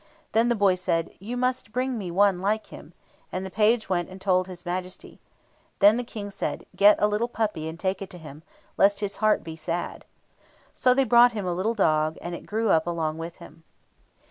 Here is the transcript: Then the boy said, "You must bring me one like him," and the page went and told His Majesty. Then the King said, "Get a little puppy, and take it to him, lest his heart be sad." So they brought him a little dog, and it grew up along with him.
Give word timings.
Then 0.31 0.49
the 0.49 0.55
boy 0.55 0.73
said, 0.73 1.11
"You 1.19 1.37
must 1.37 1.71
bring 1.71 1.95
me 1.95 2.09
one 2.09 2.41
like 2.41 2.65
him," 2.73 2.93
and 3.31 3.45
the 3.45 3.51
page 3.51 3.87
went 3.87 4.09
and 4.09 4.19
told 4.19 4.47
His 4.47 4.65
Majesty. 4.65 5.19
Then 5.77 5.97
the 5.97 6.03
King 6.03 6.31
said, 6.31 6.65
"Get 6.75 6.99
a 6.99 7.05
little 7.05 7.27
puppy, 7.27 7.67
and 7.67 7.79
take 7.79 8.01
it 8.01 8.09
to 8.09 8.17
him, 8.17 8.41
lest 8.77 8.99
his 9.01 9.17
heart 9.17 9.43
be 9.43 9.55
sad." 9.55 10.05
So 10.73 10.95
they 10.95 11.03
brought 11.03 11.33
him 11.33 11.45
a 11.45 11.53
little 11.53 11.75
dog, 11.75 12.17
and 12.19 12.33
it 12.33 12.47
grew 12.47 12.69
up 12.71 12.87
along 12.87 13.19
with 13.19 13.35
him. 13.35 13.63